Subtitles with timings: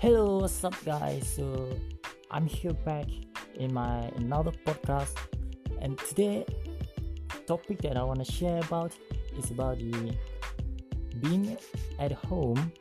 [0.00, 1.28] Hello, what's up, guys?
[1.28, 1.76] So,
[2.30, 3.04] I'm here back
[3.56, 5.12] in my another podcast,
[5.78, 6.46] and today,
[7.46, 8.96] topic that I want to share about
[9.36, 10.16] is about the
[11.20, 11.54] being
[11.98, 12.72] at home.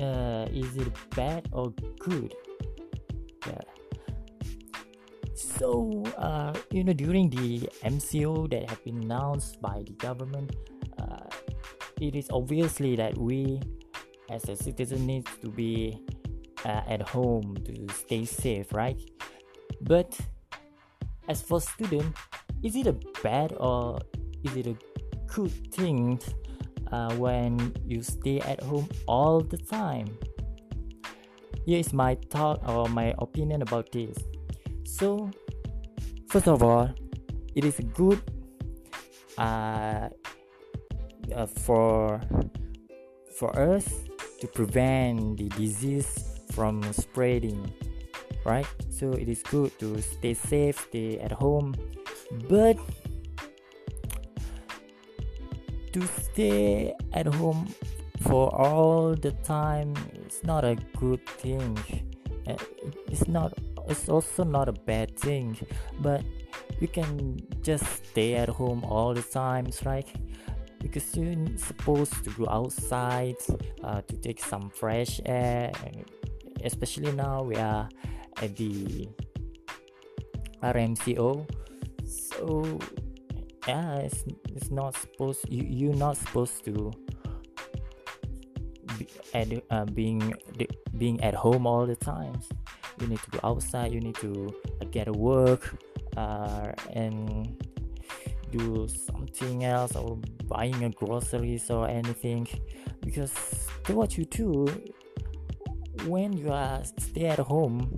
[0.00, 2.34] Uh, is it bad or good?
[3.46, 3.60] Yeah.
[5.34, 10.56] So, uh, you know, during the MCO that have been announced by the government,
[10.98, 11.28] uh,
[12.00, 13.60] it is obviously that we
[14.30, 15.98] as a citizen needs to be
[16.64, 18.98] uh, at home to stay safe right?
[19.82, 20.18] But
[21.28, 22.16] as for student
[22.62, 23.98] is it a bad or
[24.44, 24.76] is it a
[25.26, 26.20] good thing
[26.92, 30.06] uh, when you stay at home all the time?
[31.66, 34.16] Here is my thought or my opinion about this.
[34.84, 35.30] So
[36.28, 36.90] first of all
[37.54, 38.20] it is good
[39.38, 40.08] uh,
[41.34, 42.20] uh, for
[43.38, 44.09] for us
[44.40, 47.72] to prevent the disease from spreading
[48.44, 48.66] right?
[48.90, 51.74] So it is good to stay safe stay at home.
[52.48, 52.78] But
[55.92, 57.68] to stay at home
[58.20, 61.76] for all the time it's not a good thing.
[62.46, 62.56] Uh,
[63.08, 63.52] it's not
[63.88, 65.58] it's also not a bad thing.
[66.00, 66.22] But
[66.80, 70.08] you can just stay at home all the times right
[70.80, 73.36] because you're supposed to go outside
[73.84, 75.70] uh, to take some fresh air
[76.64, 77.88] especially now we are
[78.42, 79.08] at the
[80.62, 81.48] RMCO
[82.04, 82.78] so
[83.68, 86.92] yeah it's, it's not supposed you you're not supposed to
[88.98, 90.34] be at uh, being
[90.98, 92.48] being at home all the times.
[93.00, 94.54] You need to go outside you need to
[94.90, 95.74] get work
[96.16, 97.56] uh, and
[98.50, 102.46] do something else or buying a groceries or anything.
[103.00, 103.32] Because
[103.88, 104.66] what you do
[106.06, 107.92] when you are stay at home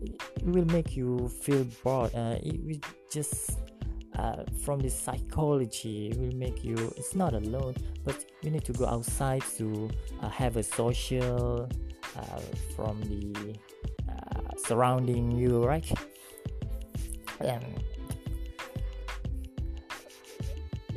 [0.00, 2.14] it will make you feel bored.
[2.14, 2.80] Uh, it will
[3.10, 3.58] just
[4.16, 7.74] uh, from the psychology it will make you it's not alone
[8.04, 9.88] but you need to go outside to
[10.22, 11.68] uh, have a social
[12.16, 12.40] uh,
[12.74, 13.54] from the
[14.08, 15.90] uh, surrounding you right?
[17.40, 17.64] And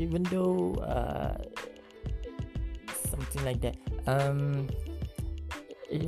[0.02, 1.38] even though uh,
[3.10, 3.78] something like that.
[4.08, 4.68] Um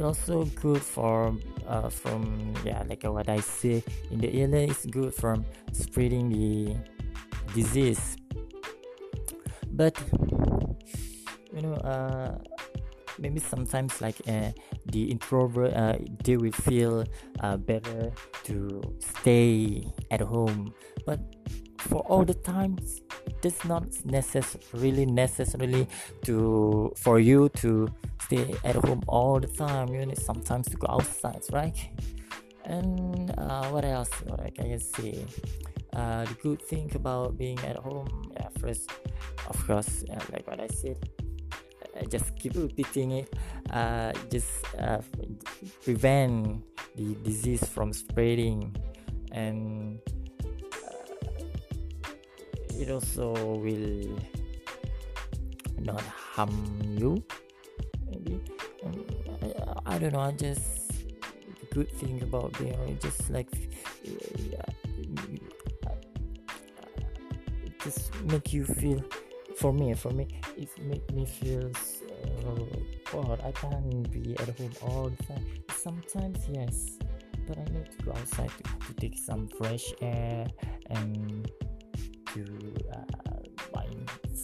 [0.02, 1.36] also good for
[1.68, 6.76] uh, from yeah like what i say in the area it's good from spreading the
[7.54, 8.16] disease.
[9.74, 10.00] But
[11.54, 12.38] you know uh
[13.20, 14.52] maybe sometimes like uh,
[14.88, 17.06] the introvert uh, they will feel
[17.42, 18.12] uh, better
[18.44, 20.74] to stay at home.
[21.06, 21.20] But
[21.78, 23.02] for all the times
[23.44, 25.88] does not necessarily necessarily
[26.26, 27.88] to for you to
[28.26, 29.90] stay at home all the time.
[29.94, 31.78] You need sometimes to go outside right?
[32.66, 34.10] And uh, what else?
[34.26, 35.26] What I can say?
[35.94, 38.90] Uh, the good thing about being at home yeah, first
[39.48, 40.98] of course like what I said
[42.00, 43.34] I just keep repeating it.
[43.70, 44.50] Uh, just
[44.80, 45.00] uh,
[45.84, 46.64] prevent
[46.96, 48.76] the disease from spreading.
[49.32, 50.00] And
[52.80, 54.20] it also will
[55.80, 57.24] not harm you.
[58.10, 58.42] Maybe.
[58.86, 59.06] Um,
[59.86, 60.84] I, I, don't know I just
[61.72, 63.50] good thing about being just like
[64.08, 65.92] uh,
[67.84, 69.04] just make you feel
[69.58, 72.68] for me for me it make me feel so
[73.12, 73.42] bored.
[73.44, 75.46] I can't be at home all the time.
[75.76, 76.98] Sometimes yes
[77.48, 80.48] but I need to go outside to, to take some fresh air
[80.90, 81.50] and
[82.34, 83.14] to uh,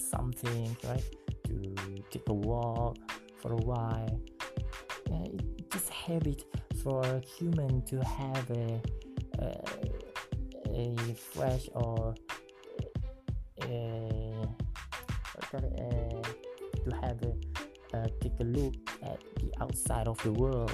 [0.10, 1.04] something, right?
[1.46, 1.76] To
[2.12, 2.98] take a walk
[3.38, 4.20] for a while.
[5.10, 6.44] Yeah, it just habit
[6.84, 8.82] for a human to have a
[9.42, 9.80] uh,
[10.72, 12.16] a fresh or
[13.64, 14.48] a,
[15.54, 16.22] a,
[16.84, 17.34] to have a
[17.98, 20.72] uh, take a look at the outside of the world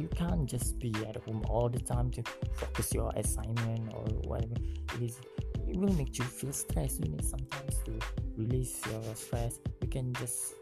[0.00, 2.22] you can't just be at home all the time to
[2.54, 4.54] focus your assignment or whatever
[4.94, 5.20] it is.
[5.68, 7.92] It will make you feel stressed you need sometimes to
[8.36, 9.60] release your stress.
[9.82, 10.54] You can just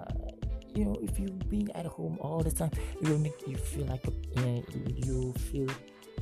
[0.00, 0.30] uh,
[0.74, 2.70] you know if you being at home all the time
[3.00, 4.64] it will make you feel like a, you,
[5.04, 5.68] you feel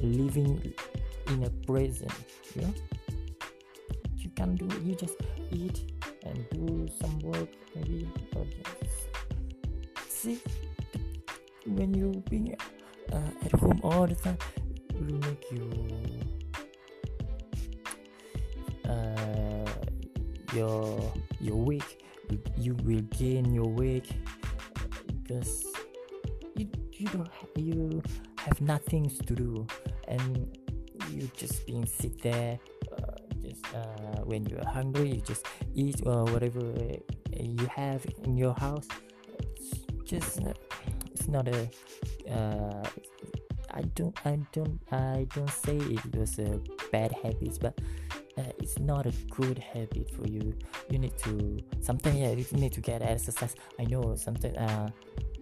[0.03, 0.75] living
[1.29, 2.09] in a prison
[2.55, 2.75] you know?
[4.17, 5.17] You can do you just
[5.51, 5.93] eat
[6.25, 9.09] and do some work maybe or just
[10.09, 10.41] see
[11.67, 12.57] when you being
[13.13, 14.39] uh, at home all the time
[14.95, 15.71] will make you
[18.89, 19.71] uh,
[20.55, 21.97] your your weight
[22.57, 24.11] you will gain your weight
[25.07, 25.67] because
[26.57, 28.03] you you don't ha- you
[28.39, 29.67] have nothing to do
[30.09, 30.57] and
[31.11, 32.59] you just being sit there
[32.93, 36.63] uh, just uh, when you're hungry you just eat or whatever
[37.41, 38.89] you have in your house.
[40.05, 40.53] Just uh,
[41.25, 41.69] it's not a
[42.31, 42.85] uh,
[43.71, 46.61] I don't I don't I don't say it was a
[46.93, 47.79] bad habit but
[48.37, 50.55] uh, it's not a good habit for you.
[50.91, 53.55] You need to sometimes yeah you need to get exercise.
[53.79, 54.91] I know sometimes uh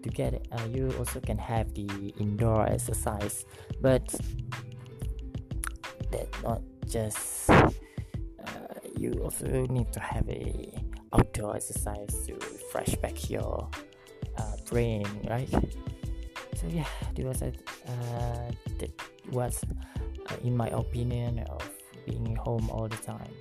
[0.03, 3.45] to get uh, you also can have the indoor exercise
[3.81, 4.07] but
[6.11, 7.67] that not just uh,
[8.97, 10.75] you also need to have a
[11.13, 13.69] outdoor exercise to refresh back your
[14.73, 15.51] uh, right?
[16.55, 18.91] So yeah that was uh, that
[19.31, 19.65] was
[20.31, 21.63] uh, in my opinion of
[22.07, 23.33] being home all the time.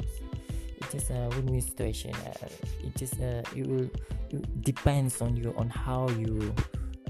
[0.78, 2.48] It's just a win-win situation uh,
[2.84, 3.90] it just uh, it will
[4.30, 6.54] it depends on you on how you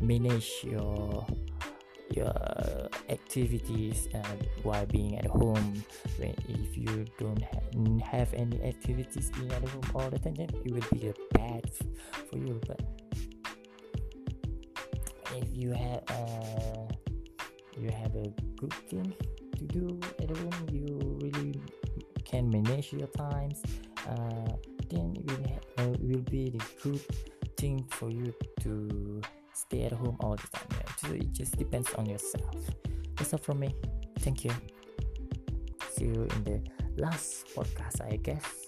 [0.02, 1.26] manage your
[2.12, 2.34] your
[3.10, 5.84] activities uh, while being at home.
[6.18, 10.50] When if you don't ha- have any activities being at home all the time then
[10.64, 11.72] it will be a bad
[12.30, 12.82] for you but
[15.36, 16.88] if you have uh,
[17.78, 19.14] you have a good thing
[19.58, 21.60] to do at home you really
[22.26, 23.62] can manage your times
[24.08, 24.52] uh,
[24.90, 27.02] then it will, uh, will be the good
[27.58, 29.22] thing for you to
[29.54, 30.92] stay at home all the time yeah.
[30.98, 32.56] so it just depends on yourself.
[33.16, 33.76] That's all from me.
[34.20, 34.52] Thank you.
[35.92, 36.62] See you in the
[36.98, 38.68] last podcast i guess.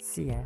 [0.00, 0.44] See ya